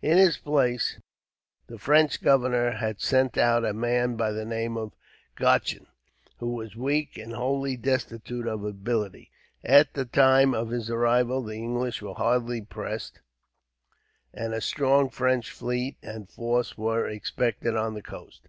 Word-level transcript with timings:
In 0.00 0.16
his 0.16 0.38
place, 0.38 0.98
the 1.66 1.76
French 1.78 2.22
governor 2.22 2.70
had 2.70 2.98
sent 3.02 3.36
out 3.36 3.62
a 3.62 3.74
man 3.74 4.16
by 4.16 4.32
the 4.32 4.46
name 4.46 4.74
of 4.78 4.92
Godchen, 5.36 5.86
who 6.38 6.48
was 6.54 6.74
weak 6.74 7.18
and 7.18 7.34
wholly 7.34 7.76
destitute 7.76 8.46
of 8.46 8.64
ability. 8.64 9.30
At 9.62 9.92
the 9.92 10.06
time 10.06 10.54
of 10.54 10.70
his 10.70 10.88
arrival 10.88 11.42
the 11.42 11.56
English 11.56 12.00
were 12.00 12.14
hardly 12.14 12.62
pressed, 12.62 13.20
and 14.32 14.54
a 14.54 14.62
strong 14.62 15.10
French 15.10 15.50
fleet 15.50 15.98
and 16.02 16.26
force 16.26 16.78
were 16.78 17.06
expected 17.06 17.76
on 17.76 17.92
the 17.92 18.00
coast. 18.00 18.48